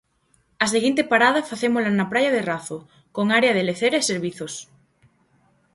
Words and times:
A 0.65 0.67
seguinte 0.73 1.01
parada 1.11 1.47
facémola 1.51 1.89
na 1.93 2.05
praia 2.11 2.31
de 2.35 2.41
Razo, 2.49 2.77
con 3.15 3.25
área 3.39 3.55
de 3.57 3.63
lecer 3.69 3.91
e 3.99 4.01
servizos. 4.11 4.53